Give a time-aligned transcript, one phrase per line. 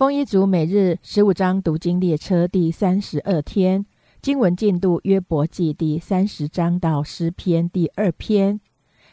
[0.00, 3.84] 丰一族每日十五章读经列车第三十二天，
[4.22, 8.58] 经文进度约伯记第三十章到诗篇第二篇。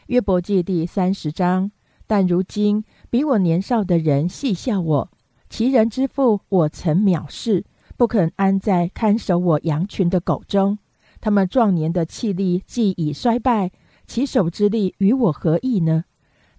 [0.06, 1.70] 约伯记第三十章，
[2.06, 5.10] 但如今比我年少的人戏笑我，
[5.50, 7.66] 其人之父我曾藐视，
[7.98, 10.78] 不肯安在看守我羊群的狗中。
[11.20, 13.70] 他们壮年的气力既已衰败，
[14.06, 16.04] 其手之力与我何异呢？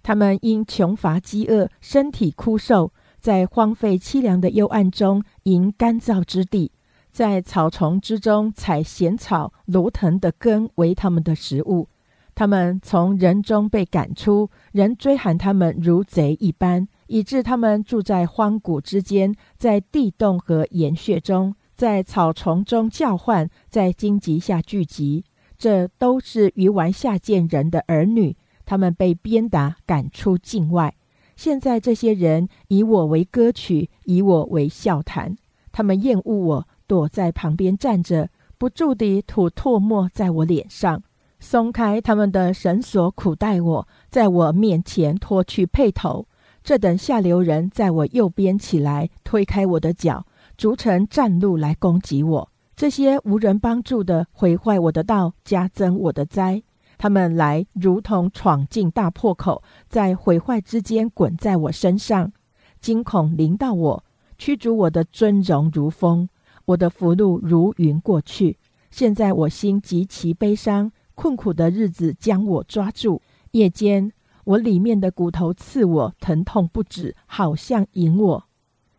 [0.04, 2.92] 他们因穷乏饥饿，身体枯瘦。
[3.20, 6.72] 在荒废凄凉的幽暗中迎干燥之地，
[7.12, 11.88] 在草丛之中采咸草、芦藤的根为他们的食物。
[12.34, 25.24] 他们从人中被赶出，人追喊他们如贼一般，以致他们住在荒谷之间，在地洞和岩穴中，在草丛中叫唤，在荆棘下聚集。
[25.58, 30.94] 这都是鱼丸下贱人的儿女，他们被鞭打，赶出境外。
[31.40, 35.34] 现在这些人以我为歌曲，以我为笑谈。
[35.72, 41.02] 他们厌恶我，躲在旁边站着，不住地吐唾沫在我脸上，
[41.38, 46.26] 松开他们的绳索，苦待我，在我面前脱去佩头。
[46.62, 50.26] 这等下流人在我右边起来，推开我的脚，
[50.58, 52.50] 逐成战路来攻击我。
[52.76, 56.62] 这些无人帮助的，毁坏我的道，加增我的灾。
[57.00, 62.30] 他们来如同闯进大破口，在毁坏之间滚在我身上，
[62.78, 64.04] 惊恐临到我，
[64.36, 66.28] 驱逐我的尊荣如风，
[66.66, 68.58] 我的福禄如云过去。
[68.90, 73.22] 现在我心极其悲伤，困苦的日子将我抓住。
[73.52, 74.12] 夜间，
[74.44, 78.44] 我里面的骨头刺我，疼痛不止，好像引我。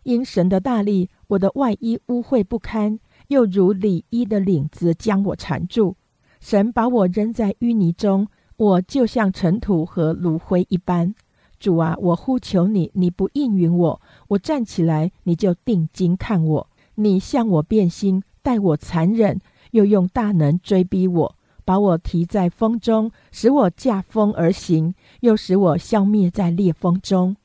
[0.02, 5.98] 因神的大力，我的外衣污秽不堪，又如里衣的领子将我缠住。
[6.42, 11.14] 神把我扔在淤泥中，我就像尘土和炉灰一般。
[11.60, 14.02] 主啊，我呼求你，你不应允我。
[14.30, 16.68] 我站起来，你就定睛看我。
[16.96, 27.38] 你向我变心，待我残忍，又用大能追逼我，把我提在风中，使我驾风而行，又使我消灭在烈风中。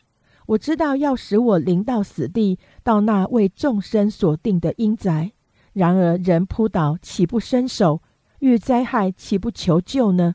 [0.46, 5.32] 我知道要使我临到死地，到那为众生所定的阴宅。
[5.74, 8.00] 然而人扑倒，岂不伸手？
[8.40, 10.34] 遇灾害，岂不求救呢？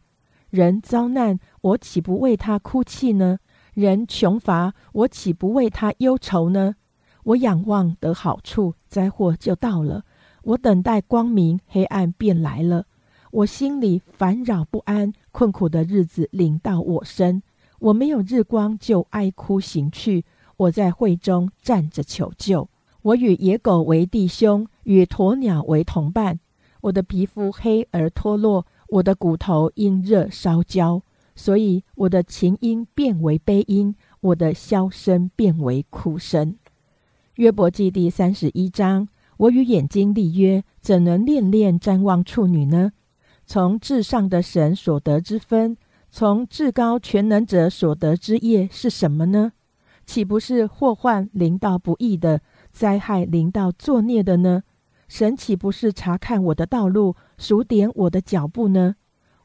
[0.49, 3.39] 人遭难，我岂不为他哭泣呢？
[3.73, 6.75] 人穷乏，我岂不为他忧愁呢？
[7.23, 10.01] 我仰望得好处，灾祸就到了；
[10.43, 12.85] 我等待光明，黑暗便来了。
[13.31, 17.41] 我心里烦扰不安，困苦的日子临到我身。
[17.79, 20.25] 我没有日光，就哀哭行去。
[20.57, 22.67] 我在会中站着求救。
[23.03, 26.39] 我与野狗为弟兄，与鸵鸟为同伴。
[26.81, 31.01] 我的皮肤黑而脱落，我的骨头因热烧焦，
[31.35, 36.55] 所以我的琴音变为悲音，我的箫声变为哭声。
[37.35, 42.91] 约伯记第三十一章：我与眼睛立约，怎能恋恋瞻望处女呢？
[43.45, 45.77] 从至上的神所得之分，
[46.09, 49.53] 从至高全能者所得之业是什么呢？
[50.05, 54.63] 岂不是祸患临到不义的，灾害临到作孽的呢？
[55.11, 58.95] 神岂不是查看我的道路，数点我的脚步呢？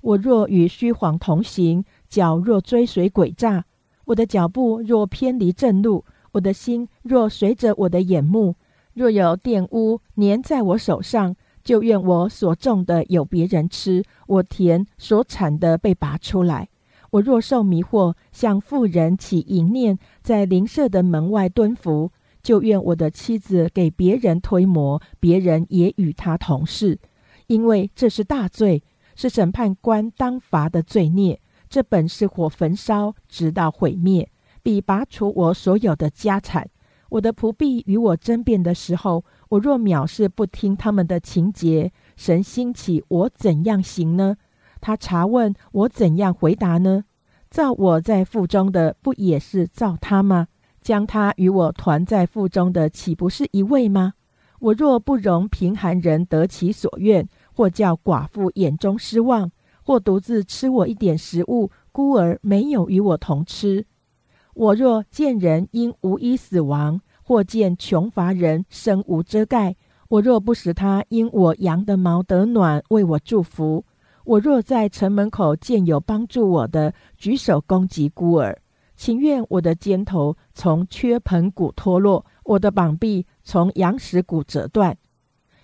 [0.01, 3.65] 我若与虚谎同行，脚若追随诡诈，
[4.05, 8.55] 我的脚步若偏离正路，我的心若随着我的眼目，
[8.95, 11.35] 若有玷污粘在我手上，
[11.65, 16.69] 就愿我所种的有别人吃，我田所产的被拔出来。
[17.11, 22.13] 我若受迷惑，向富人起淫念，在邻舍的门外蹲伏。
[22.47, 26.97] 就愿我的妻子给别人推磨，别人也与他同事，
[27.49, 28.85] 因为这是大罪，
[29.17, 31.41] 是审判官当罚的罪孽。
[31.69, 34.31] 这本是火焚烧，直到毁灭，
[34.63, 36.71] 必拔除我所有的家产。
[37.09, 44.37] 我的仆婢与我争辩的时候，我若藐视不听他们的情节，神兴起，我怎样行呢？
[44.81, 47.03] 他查问我怎样回答呢？
[47.51, 50.47] 造我在腹中的，不也是造他吗？
[50.87, 54.13] 将他与我团在腹中的，岂不是一位吗？
[54.61, 59.51] 我若不容贫寒人得其所愿，或叫寡妇眼中失望，
[59.83, 63.83] 或独自吃我一点食物，孤儿没有与我同吃；
[64.55, 69.75] 我若见人因无衣死亡，或见穷乏人身无遮盖，
[70.09, 73.83] 我若不使他因我羊的毛得暖，为我祝福；
[74.25, 78.57] 我若在城门口见有帮助我的，举手攻击孤儿。
[78.97, 84.97] 情愿我的肩头从缺盆骨脱落，我的膀臂从羊石骨折断。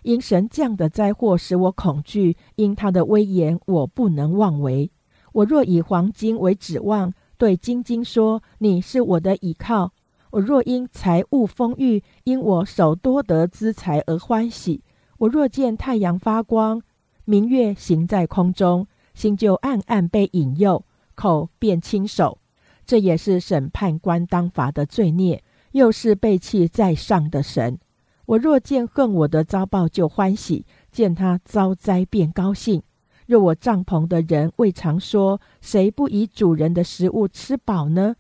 [0.03, 4.91] 因神降的灾祸使我恐惧，因他的威严我不能妄为。
[5.33, 9.93] 我若以黄金为指望，对金金说：“你是我的倚靠。”
[10.33, 14.81] 我若因财物丰裕，因我手多得资财而欢喜；
[15.19, 16.83] 我若见太阳发光，
[17.25, 22.39] 明月行在空中，心就暗暗被引诱，口便轻手。
[22.85, 25.43] 这也是审判官当罚的罪孽，
[25.73, 27.79] 又是背弃在上的神。
[28.27, 32.83] 我若见恨我的遭报，就欢喜；见他遭灾，便高兴。
[33.27, 38.17] 若我帐篷的人未尝说，谁不以主人的食物吃饱呢？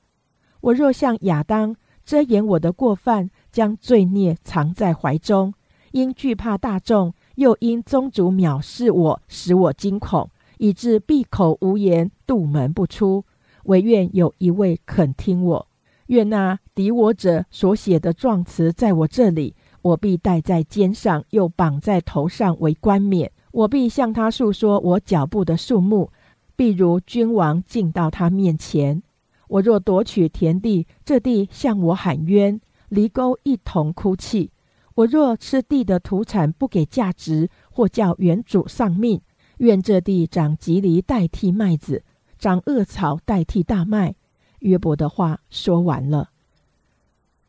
[0.60, 1.76] 我若像亚当。
[2.04, 5.54] 遮掩我的过犯，将罪孽藏在怀中，
[5.92, 13.24] 因惧怕大众，又因宗族藐视我，使我惊恐，以致闭口无言，杜门不出。
[13.64, 15.68] 唯愿有一位肯听我。
[16.06, 23.30] 愿那敌我者所写的状词在我这里，我必戴在肩上，又绑在头上为冠冕。
[23.52, 26.10] 我必向他诉说我脚步的数目，
[26.56, 29.02] 譬如君王进到他面前。
[29.48, 32.58] 我若夺取田地，这地向我喊冤；
[32.88, 34.50] 离沟一同哭泣。
[34.94, 39.20] 我若吃地的土产不给价值，或叫原主丧命，
[39.58, 42.02] 愿这地长吉藜代替麦子，
[42.42, 44.16] 长恶草代替大麦。
[44.58, 46.30] 约伯的话说完了。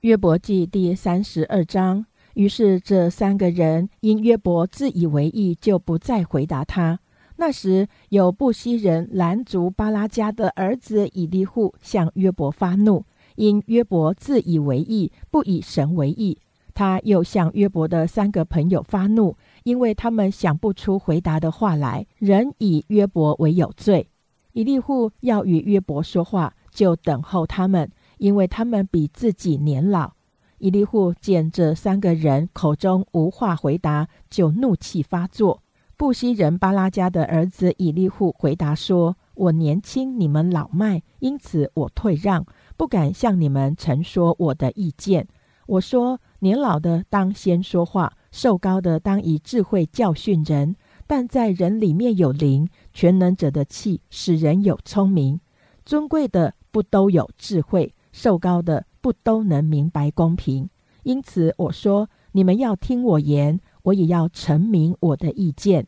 [0.01, 2.05] 约伯记第三十二章。
[2.35, 6.99] 于是这三个人因约伯自以为意，就不再回答他。
[7.37, 13.03] 那时有布西人兰族巴拉加的儿子以利户向约伯发怒，
[13.35, 16.37] 因约伯自以为意，不以神为意。
[16.75, 24.07] 他又向约伯的三个朋友发怒，因为他们想不出回答的话来，仍以约伯为有罪。
[24.53, 30.13] 以利户要与约伯说话，就等候他们，因为他们比自己年老。
[30.59, 35.61] 以利户见这三个人口中无话回答，就怒气发作。
[35.97, 42.45] 布西人巴拉加的儿子以利户回答说：“我年轻，你们老迈，因此我退让，
[42.77, 45.27] 不敢向你们陈说我的意见。
[45.67, 50.75] 我说，年老的当先说话，瘦高的当以智慧教训人。
[51.07, 55.39] 但在人里面有灵，全能者的气使人有聪明。
[55.85, 60.69] 尊贵的不都有智慧，瘦高的不都能明白公平。
[61.03, 65.85] 因此我说，你们要听我言。”我也要陈明我的意见，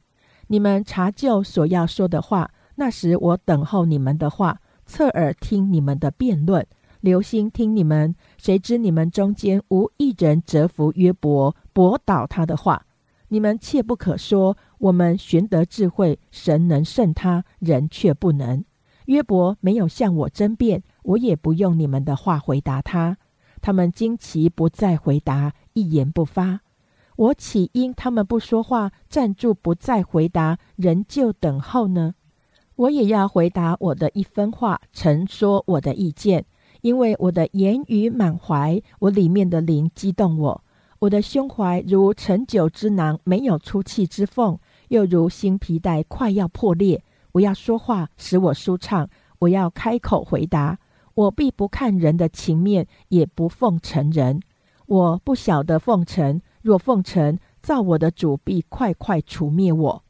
[0.47, 2.51] 你们查究所要说的话。
[2.75, 6.67] 那时我等候你们的话，侧耳听你们的辩论，
[6.99, 8.13] 留心听你们。
[8.37, 12.85] 谁知你们中间无一人折服约伯，驳倒他的话。
[13.29, 18.63] 你们切不可说，我们寻得智慧，神能胜他，人却不能。
[19.05, 23.17] 约伯没有向我争辩，我也不用你们的话回答他。
[23.61, 26.59] 他们惊奇，不再回答，一言不发。
[27.15, 32.13] 我岂因他们不说话，站住不再回答，仍旧等候呢？
[32.75, 36.45] 我也要回答我的一分话，陈说我的意见，
[36.81, 40.63] 因为我的言语满怀，我里面的灵激动我，
[40.99, 44.59] 我的胸怀如陈酒之囊，没有出气之缝，
[44.89, 47.03] 又如新皮带快要破裂。
[47.33, 49.07] 我要说话，使我舒畅；
[49.39, 50.79] 我要开口回答，
[51.13, 54.41] 我必不看人的情面，也不奉承人。
[54.85, 56.41] 我不晓得奉承。
[56.61, 60.03] 若奉承，造我的主必快快除灭我。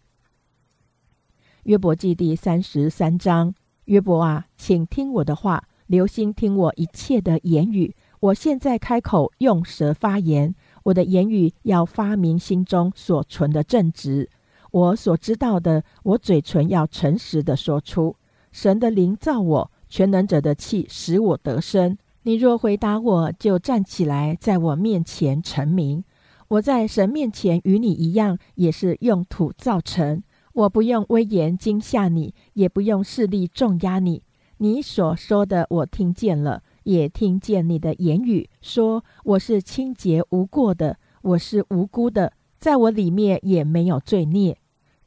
[1.63, 3.54] 约伯记第三十三章：
[3.86, 7.95] 约伯啊，请听我的话，留心听我一切的言语。
[8.19, 14.29] 我现在开口用舌发言，我的言语要发明心中所存的正直。
[14.75, 18.17] 我所知道的，我嘴唇要诚实的说出。
[18.51, 21.98] 神的灵造我，全能者的气使我得生。
[22.24, 26.03] 你若回答我，就站起来，在我面前成名。
[26.50, 30.22] 我在神面前与你一样，也是用土造成。
[30.51, 34.24] 我不用威严惊吓你，也不用势力重压你。
[34.58, 44.58] 你所说的我听见了，也听见你的言语，说我是清洁无过的，我是无辜的，在我里面也没有罪孽。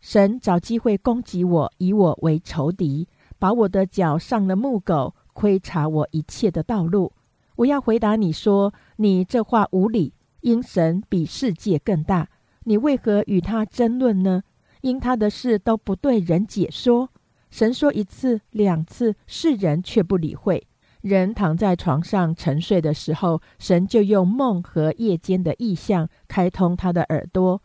[0.01, 7.13] 神找机会攻击我，以我为仇敌，把我的脚上了木狗，窥察我一切的道路。
[7.57, 10.15] 我要回答你说，你这话无理。
[10.41, 12.29] 因神比世界更大，
[12.63, 14.45] 你为何与他争论呢？
[14.83, 17.11] 因他的事都不对人解说。
[17.51, 20.69] 神说一次两次，世人却不理会。
[21.01, 27.61] 人躺在床上沉睡的时候，神就用梦和夜间的意象开通他的耳朵，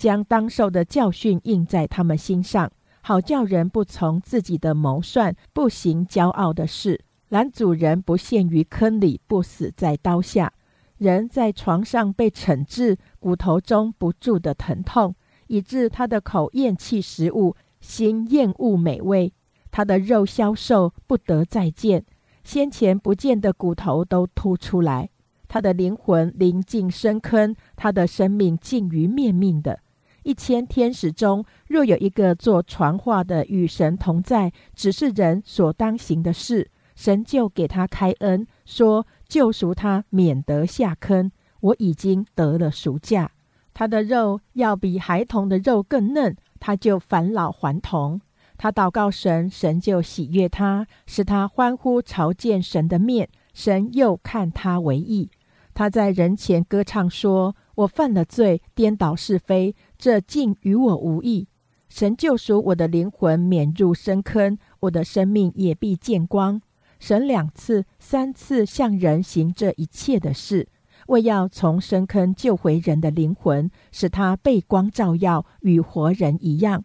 [0.00, 7.04] 将当受的教训印在他们心上，好叫人不从自己的谋算，不行骄傲的事。
[7.28, 10.54] 男主人不陷于坑里，不死在刀下。
[10.96, 15.14] 人在床上被惩治，骨头中不住的疼痛，
[15.48, 19.34] 以致他的口厌弃食物，心厌恶美味。
[19.70, 22.06] 他的肉消瘦，不得再见。
[22.42, 25.10] 先前不见的骨头都凸出来。
[25.46, 29.80] 他的灵魂临近深坑，他的生命近于灭命的。
[30.22, 41.32] 一千天使中，若有一个做传话的与神同在，只是人所当行的事，神就给他开恩，说救赎他，免得下坑。
[41.60, 43.30] 我已经得了赎价，
[43.74, 48.20] 他的肉要比孩童的肉更嫩，他就返老还童。
[48.56, 55.30] 他祷告神，神就喜悦他，使他欢呼朝见神的面，神又看他为义。
[55.72, 61.48] 他在人前歌唱说：“我犯了罪，颠倒是非，这竟与我无益。
[61.88, 66.60] 神救赎我的灵魂，免入深坑，我的生命也必见光。
[66.98, 70.68] 神两次、三次向人行这一切的事，
[71.06, 76.84] 为要从深坑救回人的灵魂，使他被光照耀，与活人一样。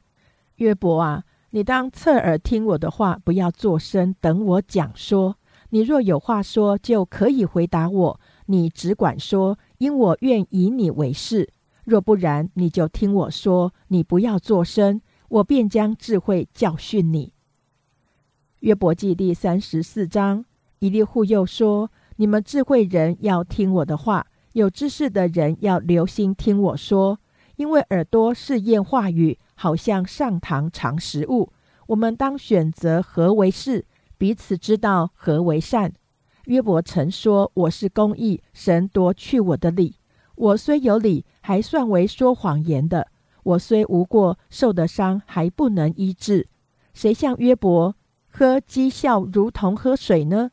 [0.56, 5.38] 约伯啊！”你当侧耳听我的话，不要作声，等我讲说。
[5.70, 8.20] 你若有话说，就可以回答我。
[8.48, 11.50] 你只管说，因我愿以你为誓。
[11.84, 13.74] 若不然，你就听我说。
[13.89, 17.34] 你不要作声，我便将智慧教训你。
[18.60, 20.46] 约伯记第三十四章，
[20.79, 27.20] 以利户又说：你们智慧人要听我的话，有知识的人要留心听我说，
[27.58, 29.38] 因为耳朵是验话语。
[29.58, 31.53] 好像上堂尝食物，
[31.88, 33.86] 我们当选择何为是，
[34.17, 35.94] 彼此知道何为善。
[36.46, 39.96] 约伯曾说：“我是公义，神夺去我的理。
[40.36, 43.08] 我虽有理，还算为说谎言的；
[43.44, 46.48] 我虽无过，受的伤还不能医治。
[46.94, 47.96] 谁像约伯
[48.30, 50.52] 喝讥笑如同喝水呢？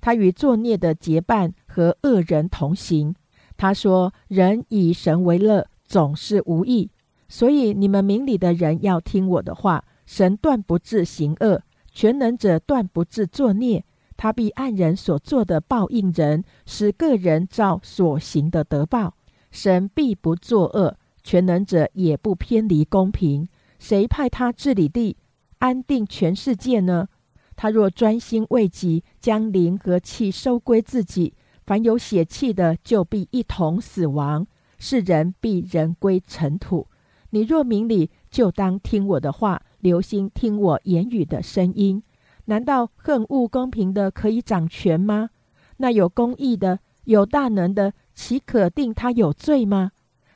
[0.00, 3.14] 他与作孽的结伴，和恶人同行。
[3.56, 6.90] 他说：人以神为乐，总是无益。”
[7.28, 9.84] 所以你们明理的人要听我的话。
[10.06, 13.84] 神断不至行恶，全能者断不至作孽。
[14.22, 19.14] 他必按人所做的报应人，使个人照所行的得报。
[19.50, 23.48] 神必不作恶，全能者也不偏离公平。
[23.78, 25.16] 谁派他治理地，
[25.60, 27.08] 安定全世界呢？
[27.56, 31.32] 他若专心为己，将灵和气收归自己，
[31.64, 34.46] 凡有血气的，就必一同死亡。
[34.78, 36.88] 世人必人归尘土。
[37.30, 42.02] 你若明理，就当听我的话，留心听我言语的声音。
[42.50, 45.30] 难道恨恶公平的可以掌权吗？
[45.76, 49.92] 那有公义的、有大能的，岂可定他有罪吗？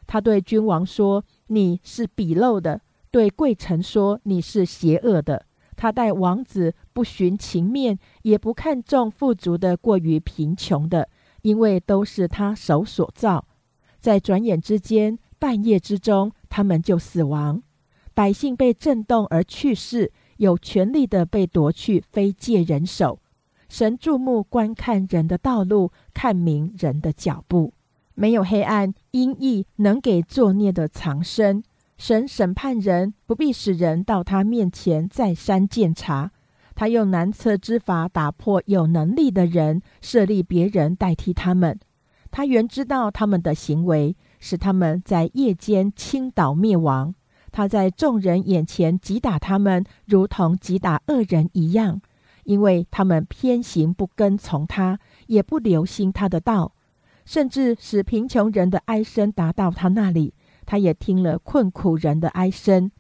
[0.07, 2.81] 他对君王说：“你是鄙陋的。”
[3.11, 5.45] 对贵臣说：“你是邪恶的。”
[5.77, 11.09] 他待王子不寻情面，也不看重富足的过于贫穷的，
[11.43, 13.45] 因为都是他手所造。
[13.99, 16.31] 在转眼之间，半夜之中。
[16.49, 17.61] 他们就死亡，
[18.15, 23.19] 百姓被震动而去世，有权力的被夺去，非借人手。
[23.69, 27.73] 神注目观看人的道路，看明人的脚步，
[28.15, 31.63] 没有黑暗阴翳能给作孽的藏身。
[31.97, 36.31] 神审判人，不必使人到他面前再三检查。
[36.75, 41.79] 他用难测之法打破有能力的人，设立别人代替他们。
[42.31, 44.17] 他原知道他们的行为。
[44.41, 47.15] 使他们在夜间倾倒灭亡，
[47.55, 52.01] 他在众人眼前击打他们，如同击打恶人一样，
[52.43, 56.73] 因为他们偏行不跟从他，也不留心他的道，
[57.25, 60.35] 甚至使贫穷人的哀声达到他那里，
[60.67, 62.91] 他也听了困苦人的哀声。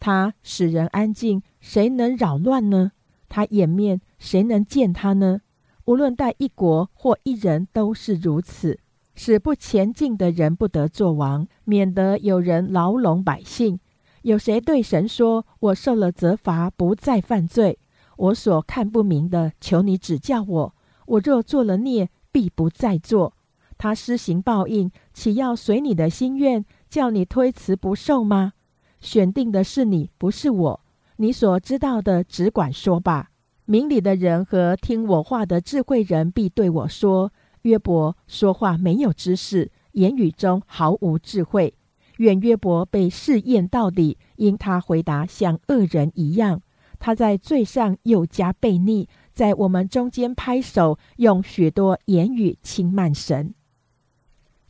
[0.00, 2.90] 他使人安静，谁能扰乱呢？
[3.28, 5.42] 他掩面，谁能见他呢？
[5.84, 8.80] 无论待一国或一人，都是如此。
[9.14, 13.78] 使不前进的人不得作王，免得有人牢笼百姓。
[14.22, 17.78] 有谁对神说：“我受了责罚，不再犯罪。
[18.16, 20.74] 我所看不明的，求你指教我。
[21.06, 23.34] 我若做了孽，必不再做。”
[23.76, 28.52] 他施行报应，岂要随你的心愿，叫你推辞不受吗？
[29.00, 30.80] 选定的是你，不是我。
[31.16, 33.30] 你所知道的，只管说吧。
[33.64, 37.32] 明理的人和听我话的智慧人，必对我说。
[37.62, 41.74] 约伯说话没有知识，言语中毫无智慧。
[42.18, 46.60] 愿约伯被试验到底，因他回答像恶人一样。
[46.98, 53.54] 他在罪上又加悖逆，在我们中间拍手，用许多言语轻慢神。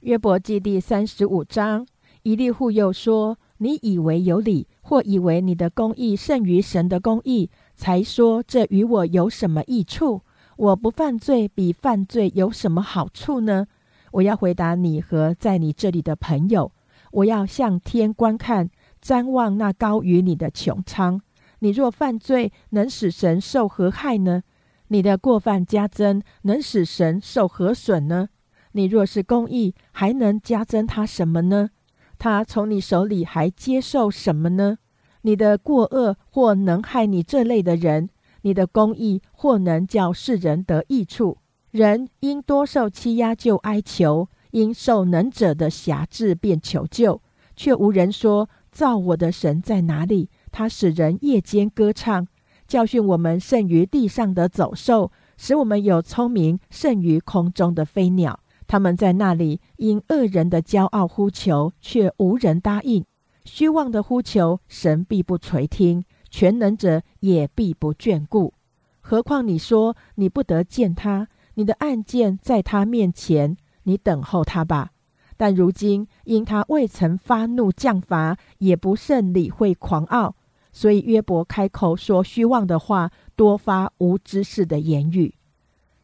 [0.00, 1.86] 约伯记第三十五章，
[2.22, 10.22] 以利户又说：“你以为有理，或以为你的公义胜于神的公义，才说这与我有什么益处？”
[10.56, 13.66] 我不犯罪，比犯罪有什么好处呢？
[14.12, 16.72] 我要回答你和在你这里的朋友。
[17.12, 18.68] 我要向天观看，
[19.02, 21.20] 瞻望那高于你的穹苍。
[21.60, 24.42] 你若犯罪，能使神受何害呢？
[24.88, 28.28] 你的过犯加增，能使神受何损呢？
[28.72, 31.70] 你若是公义，还能加增他什么呢？
[32.18, 34.78] 他从你手里还接受什么呢？
[35.22, 38.10] 你的过恶或能害你这类的人，
[38.42, 41.38] 你的公义或能叫世人得益处。
[41.70, 47.20] 人因多受欺压就哀求，因受能者的辖制便求救，
[47.56, 50.30] 却无人说造我的神在哪里？
[50.50, 52.26] 他使人夜间歌唱，
[52.66, 58.38] 教训我们胜于地上的走兽，使我们有聪明胜于空中的飞鸟。
[58.66, 63.02] 他们在那里因恶人的骄傲呼求，却无人答应；
[63.44, 68.54] 虚妄的呼求，神必不垂听，全能者也必不眷顾。
[69.00, 74.90] 何况你说你不得见他，你的案件在他面前，你等候他吧。
[75.36, 80.36] 但如今因他未曾发怒降罚，也不甚理会狂傲。
[80.72, 85.34] 所以约伯开口说虚妄的话，多发无知识的言语。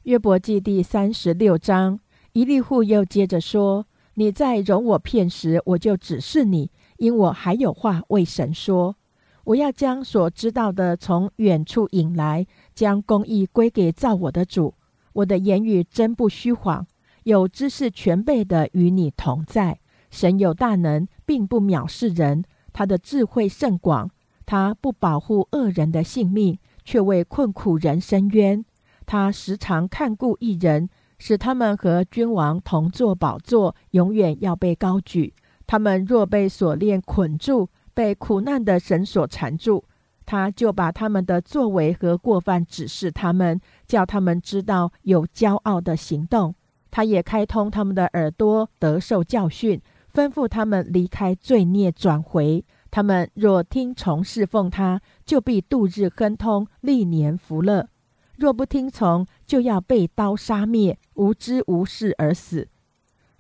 [0.02, 2.00] 约伯记第三十六章，
[2.32, 8.96] 一利户又接着说：“你在容我骗时，我就指示你，因我还有话为神说。
[9.44, 14.74] 我要将所知道的从远处引来，将公义归给造我的主。
[15.14, 16.86] 我的言语真不虚谎，
[17.24, 19.78] 有知识全备的与你同在。
[20.10, 24.10] 神有大能，并不藐视人，他的智慧甚广。”
[24.46, 28.64] 他不保护恶人的性命，却为困苦人伸冤。
[29.04, 35.34] 他时常看顾一人，使他们和君王同坐宝座，永远要被高举。
[35.66, 39.84] 他们若被锁链捆住，被苦难的绳索缠住，
[40.24, 46.54] 他就把他们的作为和过犯指示他们，叫他们知道有骄傲的行动。
[46.90, 49.80] 他也开通他们的耳朵，得受教训，
[50.12, 52.64] 吩咐他们离开罪孽，转回。
[52.90, 57.88] 他们若听从侍奉他，就必度日亨通，历年福乐；
[58.36, 62.68] 若不听从，就要被刀杀灭，无知无事而死。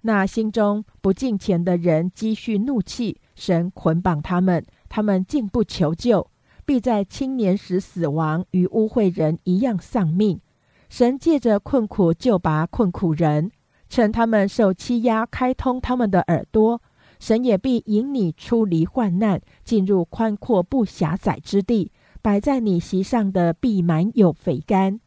[0.02, 6.30] 那心中不敬虔的人积蓄怒气，神捆绑他们，他们竟不求救，
[6.66, 10.40] 必在青年时死亡，与污秽人一样丧命。
[10.88, 13.50] 神借着困苦救拔困苦人，
[13.88, 16.80] 趁他们受欺压，开通他们的耳朵。
[17.20, 21.90] 神也必引你出离患难，进入宽阔不狭窄之地。
[22.20, 25.00] 摆在你席上的必满有肥甘，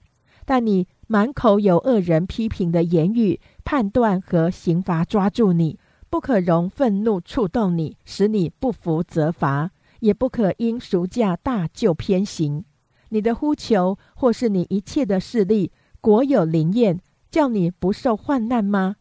[0.46, 5.78] 但你满口有恶人批评的言语，判断和刑罚抓住你，
[6.10, 12.63] 不可容愤怒触动你，使你不服责罚，也不可因赎价大就偏行。
[13.12, 15.71] 你的呼求或是你一切的势力，
[16.02, 18.95] 果有灵验，叫你不受患难吗？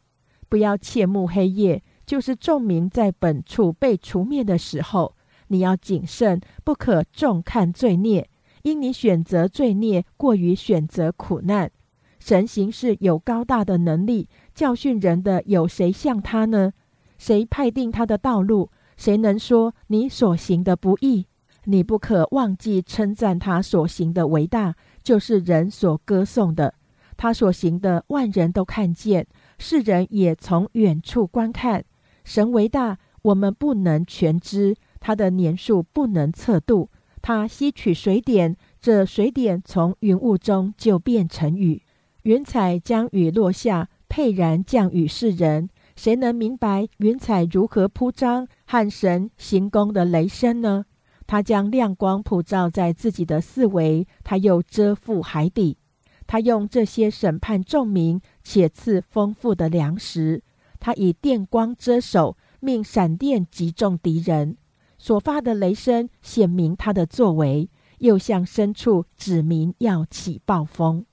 [0.48, 1.82] 不要切慕黑夜。
[2.06, 5.14] 就是众民在本处被除灭的时候，
[5.46, 8.28] 你要谨慎，不可重看罪孽，
[8.62, 11.70] 因你选择罪孽过于选择苦难。
[12.18, 16.72] 神行事有高大的能力，教训人的有谁像他呢？
[17.16, 18.70] 谁派定他的道路？
[18.96, 21.26] 谁能说你所行的不义？
[21.70, 26.74] 你不可忘记称赞他所行的伟大，就是人所歌颂的。
[27.16, 29.24] 他所行的万人都看见，
[29.56, 31.84] 世人也从远处观看。
[32.24, 36.90] 神为大，我们不能全知；他的年数不能测度。
[37.22, 41.84] 他吸取水点，这水点从云雾中就变成雨。
[42.24, 45.70] 云彩将雨落下，沛然降雨世人。
[45.94, 50.86] 谁能明白云彩如何铺张和神行宫的雷声呢？
[51.30, 55.78] 他将亮光普照在自己的四围，他又遮覆海底。
[56.26, 60.42] 他用这些审判众民，且赐丰富的粮食。
[60.80, 64.56] 他以电光遮手，命闪电击中敌人，
[64.98, 71.06] 所发的雷声显明他的作为，又向深处指明要起暴风。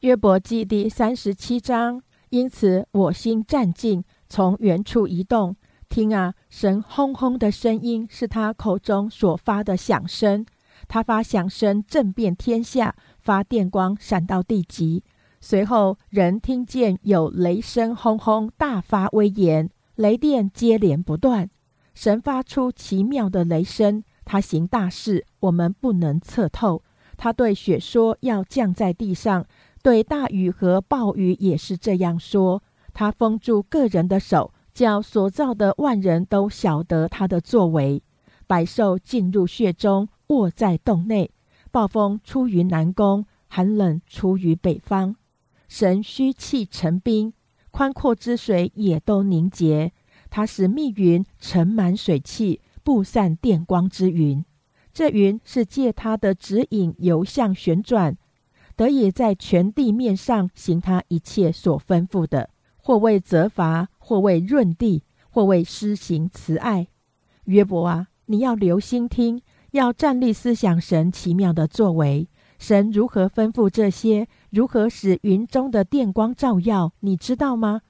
[0.00, 5.56] 约伯记第三十七章，因此我心战静，从原处移动。
[5.90, 10.46] 听啊，神轰轰的声音是他口中所发的响声，
[10.86, 15.02] 他发响声震遍天下，发电光闪到地极。
[15.40, 21.50] 随后，人听见有雷声轰轰，大发威严，雷电接连不断。
[21.92, 26.84] 神发出奇妙的雷声，他行大事，我们不能测透。
[27.16, 29.44] 他对雪说要降在地上，
[29.82, 32.62] 对大雨和暴雨也是这样说。
[32.94, 38.02] 他封住个人的手，叫所造的万人都晓得他的作为。
[38.46, 41.30] 百兽进入穴中，卧在洞内。
[41.70, 45.14] 暴风出于南宫，寒冷出于北方。
[45.68, 47.32] 神虚气成冰，
[47.70, 49.92] 宽阔之水也都凝结。
[50.30, 54.44] 他使密云盛满水汽，布散电光之云。
[54.92, 58.16] 这云是借他的指引游向旋转，
[58.74, 62.50] 得以在全地面上行他一切所吩咐的。
[62.82, 66.88] 或为责罚，或为润地，或为施行慈爱。
[67.44, 72.28] 约伯啊，你要留心听，要站立思想神奇妙的作为。
[72.58, 74.26] 神如何吩咐这些？
[74.50, 76.92] 如何使云中的电光照耀？
[76.98, 77.82] 你知道吗？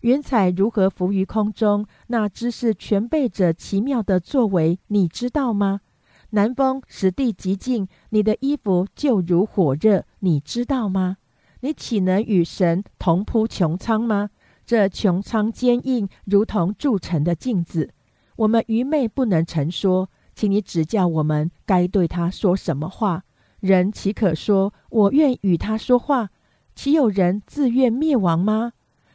[0.00, 1.84] 云彩如何浮于空中？
[2.06, 5.82] 那知识全备着奇妙的作为，你知道吗？
[6.30, 11.18] 南风使地极静，你的衣服就如火热，你知道吗？
[11.60, 14.30] 你岂能与神同铺穹苍吗？
[14.70, 17.90] 这穹苍坚硬，如同铸成的镜子。
[18.36, 23.24] 我们愚昧不能陈说，请你指教我们该对他说什么话。
[23.58, 26.30] 人岂可说我愿与他说话？
[26.76, 28.74] 岂有人自愿灭亡吗？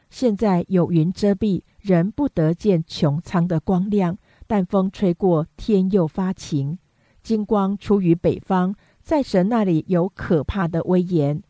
[0.10, 4.18] 现在有云遮蔽，人不得见穹苍的光亮。
[4.46, 6.78] 但风吹过，天又发晴。
[7.24, 11.42] 金光出于北方，在神那里有可怕的威严。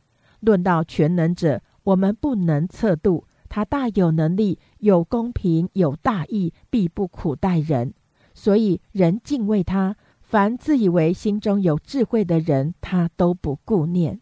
[0.42, 3.26] 论到全能者，我们不能测度。
[3.50, 7.94] 他大有能力，有公平，有大义，必不苦待人。
[8.34, 9.96] 所以人敬畏他。
[10.22, 14.20] 凡自以为心中有智慧的人，他都不顾念。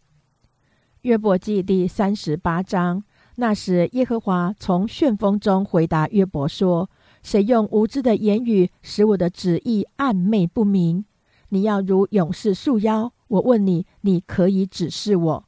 [1.00, 3.02] 约伯记第三十八章。
[3.36, 6.88] 那时，耶和华从旋风中回答约伯说
[7.24, 11.04] ：“谁用无知的言语使我的旨意暧昧不明？
[11.48, 13.12] 你要如勇士束腰。
[13.26, 15.44] 我问你，你可以指示我。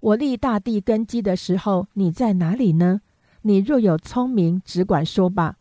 [0.00, 3.00] 我立大地根基的时候，你在哪里呢？
[3.42, 5.54] 你若有聪明，只管说吧；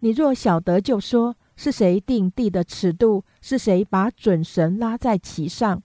[0.00, 3.22] 你若晓得，就说。”是谁定地的尺度？
[3.42, 5.82] 是谁把准绳拉在其上？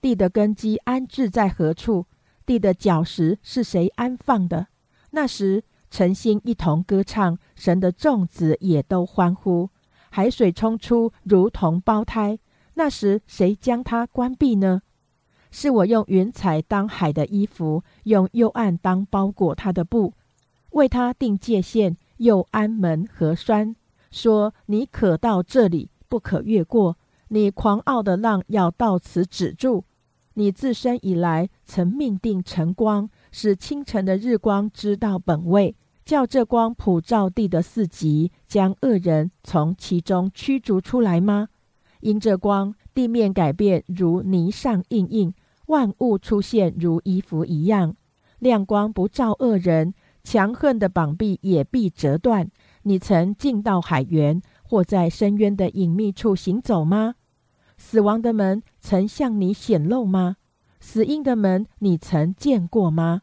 [0.00, 2.06] 地的根基安置在何处？
[2.46, 4.68] 地的脚石是谁安放的？
[5.10, 9.68] 那时晨星一同歌唱，神的众子也都欢呼。
[10.08, 12.38] 海水冲出，如同胞胎。
[12.72, 14.80] 那时谁将它关闭呢？
[15.50, 20.12] 是我用云彩当海的衣服，用幽暗当包裹它的布，
[20.70, 23.74] 为它定界限，又安门和栓。
[24.10, 26.96] 说：“你可到这里，不可越过。
[27.28, 29.84] 你狂傲的浪要到此止住。
[30.34, 41.48] 你自生以来，曾命定晨光，使清晨的日光知道本位，叫这光普照地的四极，将恶人从其中驱逐出来吗？
[42.00, 45.34] 因这光，地面改变如泥上印印，
[45.66, 47.94] 万物出现如衣服一样。
[48.38, 52.50] 亮光不照恶人，强横的膀臂也必折断。”
[52.84, 57.16] 你曾进到海源，或在深渊的隐秘处行走吗？
[57.76, 60.36] 死亡的门曾向你显露吗？
[60.80, 63.22] 死荫的门你曾见过吗？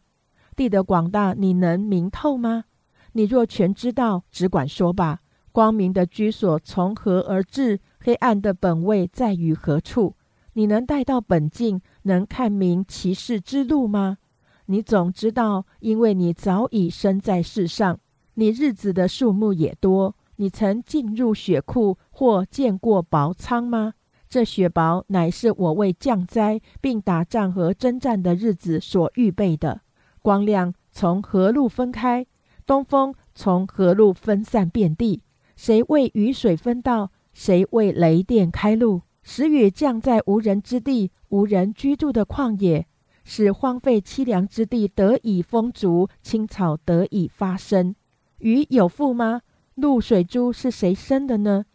[0.55, 2.65] 地的广大你能明透吗？
[3.13, 5.21] 你若全知道，只管说吧。
[5.51, 7.79] 光明的居所从何而至？
[8.05, 10.13] 黑暗的本位在于何处？
[10.53, 14.19] 你能带到本境，能看明其事之路吗？
[14.67, 17.99] 你总知道，因为你早已生在世上。
[18.35, 23.95] 你日子的数目也多，你曾进入雪库或见过薄仓吗？
[24.29, 29.81] 这雪薄乃是我为降灾并打仗和征战的日子所预备的。
[30.21, 32.27] 光亮从何路分开？
[32.67, 35.23] 东风从何路分散遍地？
[35.55, 37.09] 谁为雨水分道？
[37.35, 39.01] 谁为雷电开路？
[39.21, 42.87] 使雨降在无人之地、无人居住的旷野，
[43.25, 47.93] 使荒废凄凉之地得以丰足，青草得以发生。
[48.37, 49.41] 鱼有腹吗？
[49.75, 51.65] 露水珠是谁生的呢？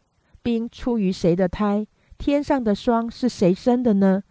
[0.42, 1.86] 冰出于谁的胎？
[2.16, 4.22] 天上的霜是谁生的呢？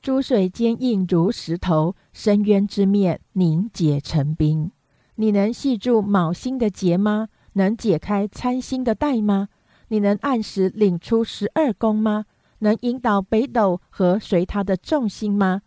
[0.00, 4.70] 珠水坚硬如石头，深渊之面凝结成冰。
[5.16, 7.28] 你能系住卯星的结吗？
[7.52, 9.48] 能解开参星的带吗？
[9.90, 12.26] 你能按时领出十二宫吗？
[12.60, 15.62] 能引导北斗和随它的重心吗？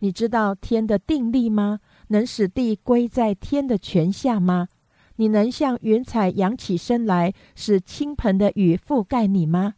[0.00, 1.78] 你知道天的定力吗？
[2.08, 4.68] 能使地归在天的权下吗？
[5.16, 9.74] 你能像云彩扬起身来，使倾盆的雨覆盖你吗？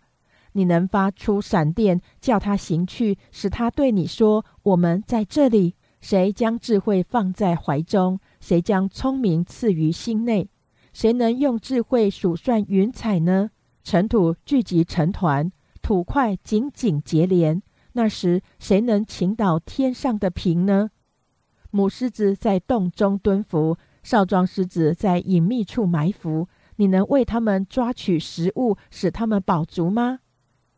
[0.53, 8.19] 你能发出闪电，叫他行去，使他对你说：“我们在这里。”谁将智慧放在怀中？
[8.41, 10.49] 谁将聪明赐于心内？
[10.95, 13.51] 谁能用智慧数算云彩呢？
[13.83, 15.51] 尘土聚集成团，
[15.83, 17.63] 土块紧紧结连。
[17.93, 20.91] 那时，谁能倾倒天上的瓶呢？
[21.71, 23.77] 母狮子在洞中蹲伏。
[24.03, 30.21] 少壮狮子在隐秘处埋伏，你能为他们抓取食物，使他们饱足吗？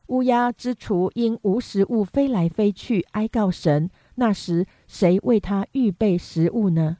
[0.06, 3.88] 乌鸦之雏因无食物飞来飞去，哀告神。
[4.16, 6.96] 那时谁为他预备食物呢？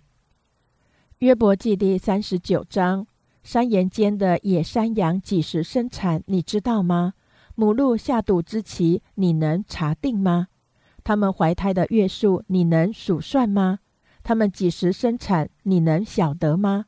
[1.19, 3.09] 约伯记第三十九章：
[3.42, 6.22] 山岩间的野山羊几时生产？
[6.26, 7.14] 你知道吗？
[7.57, 10.46] 母鹿下肚之期，你能查定吗？
[11.02, 13.81] 他们怀胎的月数，你能数算吗？
[14.22, 15.50] 他们几时生产？
[15.64, 16.87] 你能晓得吗？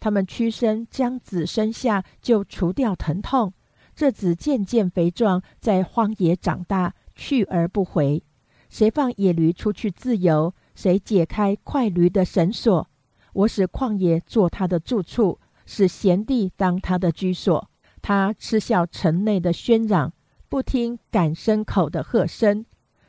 [0.00, 3.52] 他们屈身将子生下，就除掉疼痛。
[3.94, 8.24] 这子渐渐肥壮，在荒野长大，去而不回。
[8.68, 10.52] 谁放野驴出去自由？
[10.74, 12.88] 谁解开快驴的绳索？
[13.34, 17.68] 我使旷野做他的住处，使贤弟当他的居所。
[18.00, 20.12] 他嗤笑城内的喧嚷，
[20.48, 22.66] 不听赶牲口的喝声。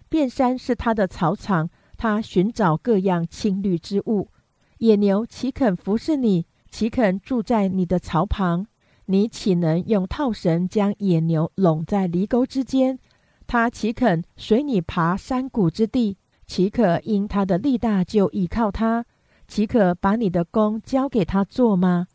[0.08, 4.30] 遍山是他的草场，他寻找各样青绿之物。
[4.78, 6.46] 野牛岂肯服侍你？
[6.70, 8.68] 岂肯住在你的槽旁？
[9.06, 13.00] 你岂能用套绳将野牛拢在犁沟之间？
[13.46, 16.18] 他岂肯随你爬山谷之地？
[16.46, 19.06] 岂可因他的力大就倚靠他？
[19.48, 22.08] 岂可把你的工交给他做吗？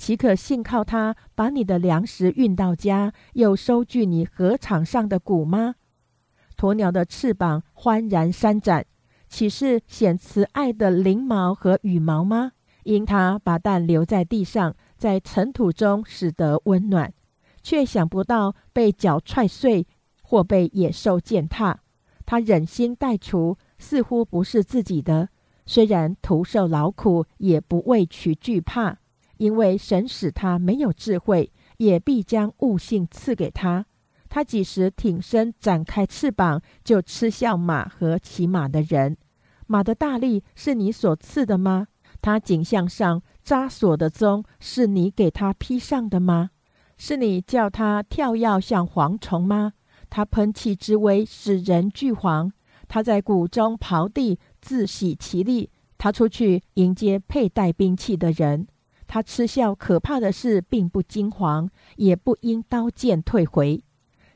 [0.00, 5.74] 岂可信靠他把你的粮食运到家，又收据你禾场上的谷吗？
[6.56, 8.86] 鸵鸟的翅膀欢然扇展，
[9.28, 12.52] 岂是显慈爱的翎毛和羽毛吗？
[12.84, 17.12] 因它把蛋留在地上，在尘土中使得温暖，
[17.62, 19.86] 却想不到被脚踹碎
[20.22, 21.80] 或被野兽践踏。
[22.24, 25.28] 他忍心带除，似乎不是自己的。
[25.66, 28.96] 虽然徒受劳苦，也不畏惧惧怕，
[29.40, 33.86] 因为神使他没有智慧，也必将悟性赐给他。
[34.28, 39.16] 他几时挺身展开翅膀，就吃笑马和骑马的人。
[39.66, 41.86] 马的大力是你所赐的吗？
[42.20, 46.50] 他颈项上扎锁的宗是你给他披上的吗？
[46.98, 49.72] 是你叫他跳跃像蝗虫吗？
[50.10, 52.50] 他喷气之威使人惧惶。
[52.88, 55.70] 他在谷中刨地，自喜其力。
[55.96, 58.66] 他出去迎接佩戴兵器的人。
[59.12, 63.82] 他嗤笑可怕的事，并不惊惶，也不因刀剑退回。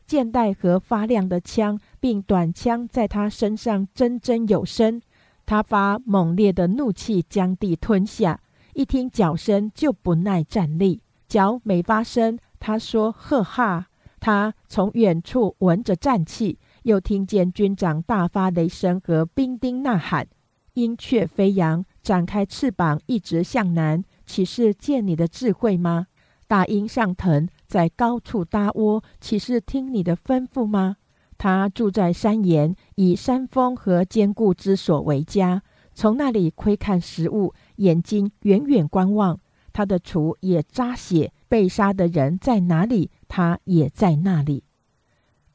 [0.05, 5.01] 剑带和发亮的枪，并短枪在他身上铮铮有声。
[5.47, 8.41] 他发猛烈的怒气，将地吞下。
[8.73, 11.01] 一听脚声，就不耐站立。
[11.29, 13.87] 脚没发声，他说：“呵哈！”
[14.19, 20.27] 他从远处闻着战气，又听见军长大发雷声和兵丁呐喊。
[20.73, 24.03] 鹰雀飞扬，展开翅膀，一直向南。
[24.27, 26.07] 岂是见你的智慧吗？
[26.47, 27.49] 大鹰上腾。
[27.67, 30.97] 在高处搭窝，岂是听你的吩咐吗？
[31.37, 39.41] 他住在山岩，以山峰和坚固之所为家，从那里窥看食物，眼睛远远观望。
[39.73, 44.63] 他的厨也扎血，被杀的人在哪里，他也在那里。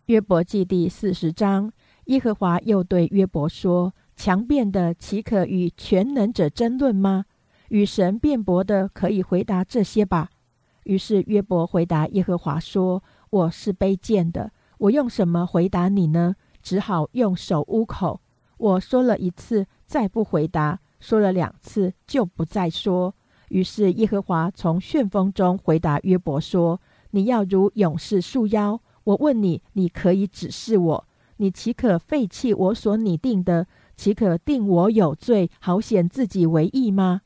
[0.07, 1.71] 约伯记第四十章，
[2.05, 7.23] 耶和华又对约伯说：“强辩的岂可与全能者争论吗？
[7.69, 10.29] 与神辩驳的可以回答这些吧。”
[10.85, 16.35] 于是约伯回答耶和华说：“我是卑贱的，我用什么回答你呢？
[16.61, 18.21] 只好用手捂口。
[18.57, 23.13] 我说了一次，再不回答；说了两次，就不再说。”
[23.49, 26.79] 于是耶和华从旋风中回答约伯说
[27.11, 28.79] ：“你要如勇士束腰。
[29.03, 31.07] 我问你，你可以指示我？
[31.37, 33.65] 你岂可废弃我所拟定的？
[33.95, 37.21] 岂可定我有罪，好显自己为义吗？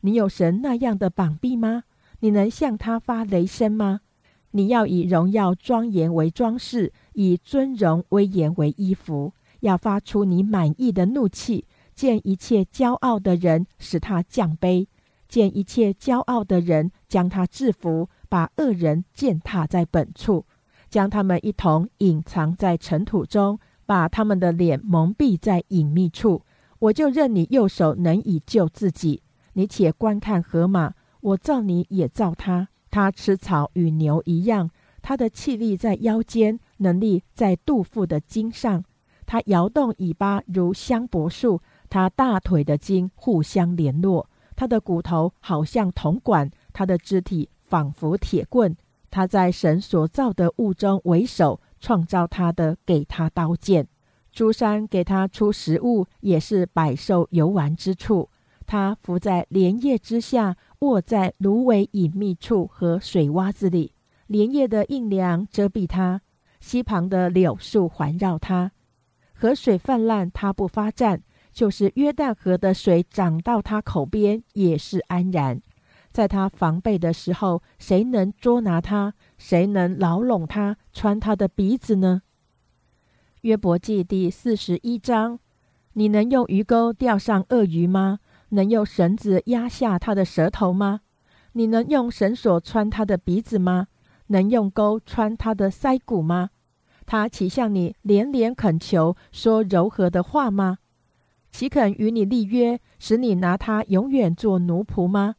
[0.00, 1.84] 你有神那样的膀臂吗？”
[2.20, 4.00] 你能向他发雷声吗？
[4.50, 14.88] 你要以荣耀庄严为装饰，以尊荣威严为衣服，要发出你满意的怒气，见一切骄傲的人，使他降卑；
[15.28, 20.44] 见一切骄傲的人，将他制服，把恶人践踏在本处，
[20.90, 26.42] 将他们一同隐藏在尘土中，把他们的脸蒙蔽在隐秘处。
[26.80, 29.22] 我就任你右手能以救自己。
[29.58, 30.94] 你且观看河马。
[31.20, 34.70] 我造你也造他，他吃草与牛一样，
[35.02, 38.84] 他的气力在腰间，能力在肚腹的筋上。
[39.26, 48.76] 他摇动尾巴如香柏树，他大腿的筋互相联络，他的骨头好像铜管，他的肢体仿佛铁棍。
[49.10, 53.88] 他在神所造的物中为首，创造他的给他刀剑，
[54.30, 58.28] 诸山给他出食物，也是百兽游玩之处。
[58.68, 60.56] 他伏在莲叶之下。
[60.80, 63.92] 卧在芦苇隐秘处和水洼子里，
[64.28, 66.20] 莲叶的硬凉遮蔽他；
[66.60, 68.70] 溪旁的柳树环绕他，
[69.34, 71.18] 河水泛滥，他不发战；
[71.52, 75.60] 就是约旦河的水涨到他口边，也是安然。
[76.12, 79.14] 在他防备的时候，谁能捉拿他？
[79.36, 82.22] 谁能牢笼他，穿他的鼻子呢？
[83.40, 85.40] 约伯记第四十一章：
[85.94, 88.20] 你能用鱼钩钓上鳄鱼吗？
[88.50, 91.00] 能用绳子压下他的舌头吗？
[91.52, 93.88] 你能用绳索穿他的鼻子吗？
[94.28, 96.50] 能用钩穿他的腮骨吗？
[97.06, 100.78] 他岂向你连连恳求，说柔和的话吗？
[101.50, 105.36] 岂肯与你立约，使你拿他永远做奴仆吗？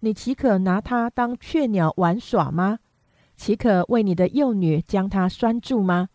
[0.00, 2.80] 你岂可拿他当雀鸟玩耍吗？
[3.36, 6.10] 岂可为你的幼女将他拴住吗？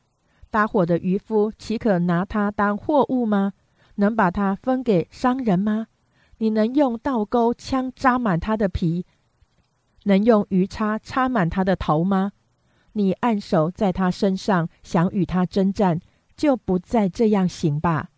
[0.51, 3.53] 搭伙的渔夫岂可拿它当货物吗？
[3.95, 5.87] 能把它分给商人吗？
[6.41, 9.05] 你能用倒钩枪扎满他的皮，
[10.05, 12.31] 能用鱼叉插满他的头吗？
[12.93, 15.99] 你按手在他身上，想与他征战，
[16.35, 18.09] 就不再这样行吧。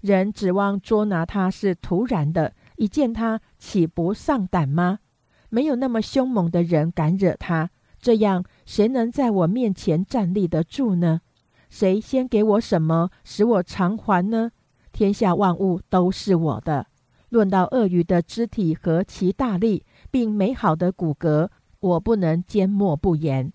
[0.00, 5.00] 人指望捉拿他是突然的，一见他岂不丧胆吗？
[5.48, 11.22] 没有那么凶猛的人敢惹他，这样谁能在我面前站立得住呢？
[11.68, 14.52] 谁先给我什么，使我偿还呢？
[14.92, 16.86] 天下万物都是我的。
[17.32, 21.48] 论到鳄鱼的肢体和其大力，并美好的骨骼，
[21.80, 23.50] 我不能缄默不言。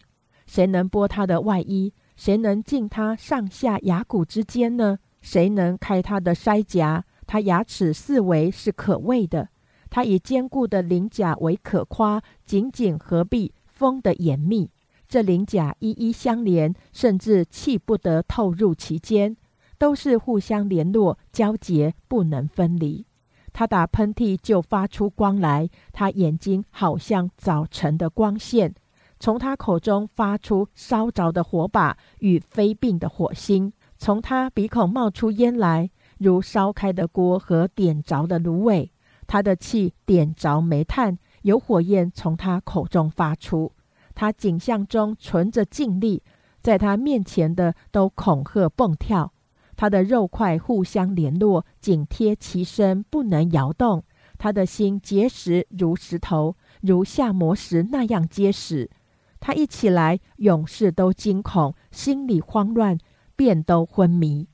[0.47, 1.93] 谁能剥它的外衣？
[2.15, 4.97] 谁能进它上下牙骨之间呢？
[5.21, 7.05] 谁能开它的腮颊？
[7.27, 9.49] 它牙齿四围是可畏的。
[9.91, 14.71] 它以坚固的鳞甲为可夸，紧紧合闭，封得严密。
[15.07, 19.37] 这鳞甲一一相连，甚至气不得透入其间，
[19.77, 23.05] 都是互相联络、交结，不能分离。
[23.57, 28.75] 他打喷嚏就发出光来，他眼睛好像早晨的光线，
[29.19, 35.89] 从他口中发出烧着的火把与飞并的火星，从他鼻孔冒出烟来，
[36.19, 38.91] 如烧开的锅和点着的芦苇。
[39.25, 43.71] 他的气点着煤炭，有火焰从他口中发出。
[44.13, 46.21] 他景象中存着劲力，
[46.61, 49.33] 在他面前的都恐吓蹦跳。
[49.77, 54.03] 他的肉块互相联络，紧贴其身，不能摇动。
[54.37, 58.89] 他的心结实如石头，如下磨石那样结实。
[59.39, 62.97] 他一起来，勇士都惊恐，心里慌乱，
[63.37, 64.49] 便都昏迷。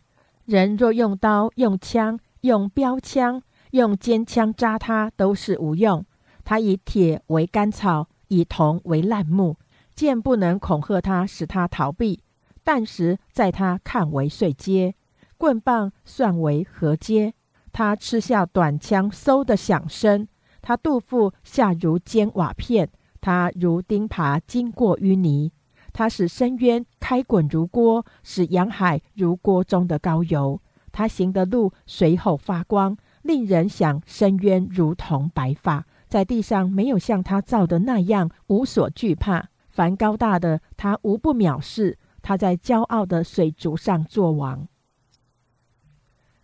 [0.45, 6.05] 人若用刀、用枪、用标枪、用尖枪扎他，都是无用。
[6.43, 8.09] 他以铁为干草。
[8.29, 9.57] 以铜为烂木，
[9.93, 12.17] 剑不能恐吓他，使他逃避；
[12.63, 14.95] 弹石在他看为碎阶，
[15.37, 17.33] 棍棒算为何阶。
[17.71, 20.27] 他吃下短枪嗖的响声，
[20.61, 25.51] 他肚腹下如尖瓦片，他如钉耙经过淤泥。
[25.91, 30.59] 他使深渊开滚如锅，使洋海如锅中的高油。
[30.91, 35.85] 他行的路随后发光，令人想深渊如同白发。
[36.07, 41.97] 在地上没有像他造的那样无所惧怕，凡高大的他无不藐视。
[42.21, 44.67] 他在骄傲的水族上作王。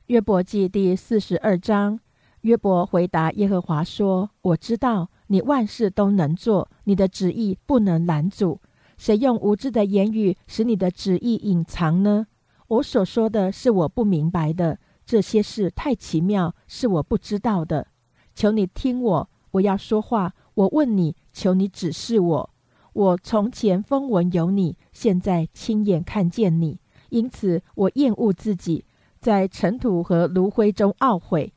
[0.10, 2.00] 约伯记第四十二章，
[2.42, 8.60] 约伯回答耶和华说：“我知道你万事都能做，你的旨意不能拦阻。
[8.98, 12.26] 谁用无知的言语使你的旨意隐藏呢？
[12.70, 17.86] 我所说的是我不明白的，这些事太奇妙，是我不知道的。
[18.34, 22.50] 求你听我。”我要说话，我问你，求你指示我。
[22.94, 28.86] 我从前风闻有你，现在亲眼看见你，因此我厌恶自己，
[29.20, 31.54] 在尘土和炉灰中懊悔。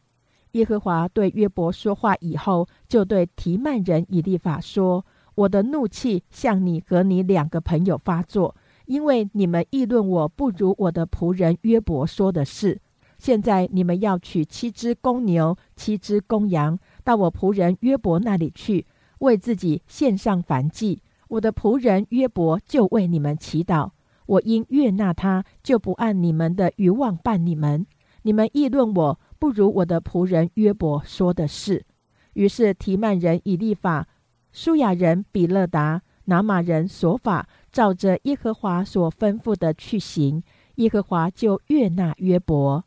[0.52, 12.80] 耶和华对约伯说话以后，就对提曼人以利法说：“我的怒气向你和你两个朋友发作，因为你们议论我不如我的仆人约伯说的是。
[13.18, 18.86] 现在你们要取七只公牛，七只公羊。”到我仆人约伯那里去，
[19.20, 21.00] 为自己献上燔祭。
[21.28, 23.90] 我的仆人约伯就为你们祈祷。
[24.32, 27.86] 我因悦纳他，就不按你们的欲望办你们。
[28.22, 31.84] 你们议论我，不如我的仆人约伯说的是。
[32.32, 34.08] 于是提曼人以利法、
[34.50, 40.42] 舒雅人比勒达、拿马人所法，照着耶和华所吩咐的去行。
[40.76, 42.82] 耶和华就悦纳约伯。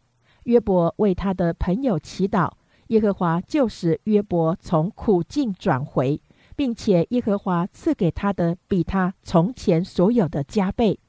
[0.45, 2.51] 约伯为他的朋友祈祷。
[2.87, 6.19] 耶和华就使约伯从苦境转回，
[6.55, 10.99] 并且耶和华赐给他的比他从前所有的加倍。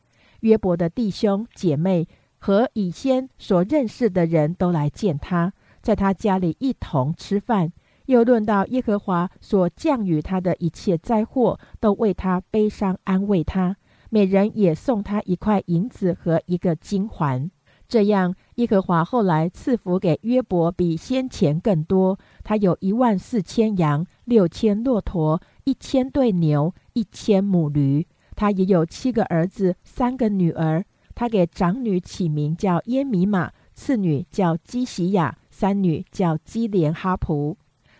[0.40, 2.06] 约伯的弟兄姐妹
[2.38, 7.72] 和以先所认识的人都来见他，在他家里一同吃饭。
[8.06, 13.76] 又论到耶和华所降与他的一切灾祸，都为他悲伤安慰他。
[14.10, 17.50] 每人也送他一块银子和一个金环。
[17.88, 22.18] 这样，耶和华后来赐福给约伯，比先前更多。
[22.44, 28.06] 他有一万四千羊，六千骆驼，一千对牛，一千母驴。
[28.36, 30.84] 他也有七个儿子，三个女儿。
[31.14, 37.56] 他给长女起名叫耶米玛，次女叫基喜亚，三女叫基连哈普。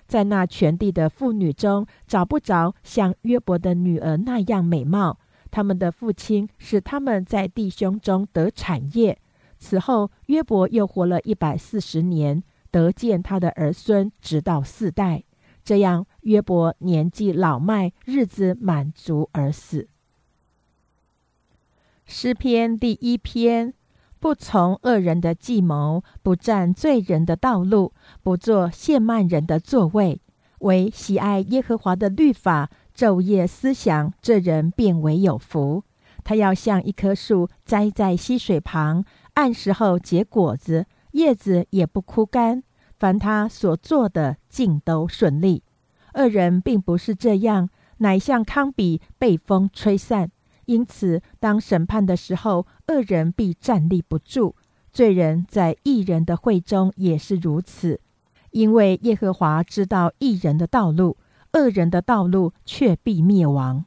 [0.06, 5.18] 在那全地的妇女中，找不着像约伯的女儿那样美貌。
[5.50, 9.18] 他们的父亲使他们在弟兄中得产业。
[9.58, 15.24] 此后，约伯又活了一百四十年，得见他的儿孙，直到四代。
[15.64, 19.88] 这样，约伯年纪老迈，日子满足而死。
[22.08, 23.74] 诗篇第一篇：
[24.20, 27.92] 不从恶人的计谋，不占罪人的道路，
[28.22, 30.20] 不做亵慢人的座位，
[30.60, 35.82] 唯喜爱耶和华的律法，昼夜思想，这人便为有福。
[36.22, 39.04] 他要像一棵树栽在溪水旁，
[39.34, 42.62] 按时候结果子，叶子也不枯干。
[43.00, 45.64] 凡他所做的，尽都顺利。
[46.14, 50.30] 恶人并不是这样，乃像糠比被风吹散。
[50.66, 54.54] 因此，当审判的时候，恶人必站立不住。
[54.92, 58.00] 罪人在异人的会中也是如此，
[58.50, 61.16] 因为耶和华知道异人的道路，
[61.52, 63.84] 恶人的道路却必灭亡。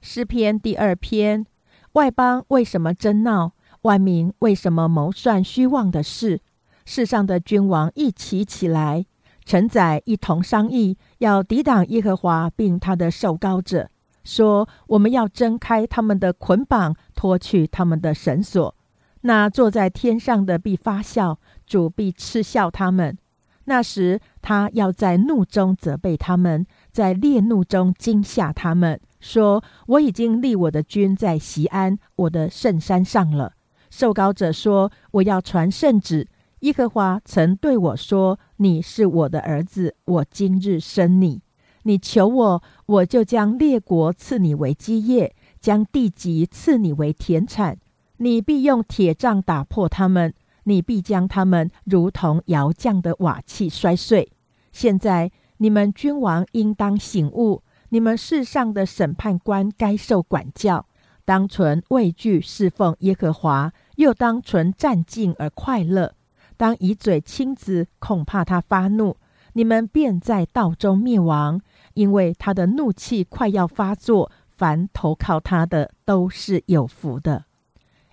[0.00, 1.46] 诗篇第二篇：
[1.92, 3.52] 外邦为什么争闹？
[3.82, 6.40] 万民为什么谋算虚妄的事？
[6.84, 9.06] 世上的君王一起起来，
[9.44, 13.90] 臣宰一同商议，要抵挡耶和华，并他的受膏者，
[14.24, 18.74] 说：我们要挣开他们的捆绑，脱去他们的绳索。
[19.22, 23.16] 那坐在天上的必发笑，主必嗤笑他们。
[23.64, 33.52] 那时，他要在怒中责备他们，在烈怒中惊吓他们，说：我已经立我的君在西安，我的圣山上了。
[33.88, 36.26] 受膏者说：我要传圣旨。
[36.60, 41.42] 耶和华曾对我说：“你是我的儿子，我今日生你。
[41.82, 47.78] 你求我，我就将列国赐你为基业，将地级赐你为田产。
[48.18, 50.32] 你必用铁杖打破他们，
[50.64, 54.30] 你必将他们如同窑匠的瓦器摔碎。
[54.70, 60.86] 现在你们君王应当醒悟，你们世上的审判官该受管教，
[61.24, 66.14] 当存畏惧侍奉耶和华，又当存战兢而快乐。”
[66.56, 69.16] 当以嘴亲子，恐怕他发怒，
[69.54, 71.60] 你们便在道中灭亡，
[71.94, 74.30] 因为他的怒气快要发作。
[74.54, 77.46] 凡投靠他的，都是有福的。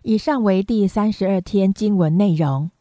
[0.01, 2.71] 以上为第三十二天经文内容。